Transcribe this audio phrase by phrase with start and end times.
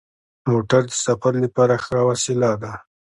[0.49, 2.73] موټر د سفر لپاره ښه وسیله ده.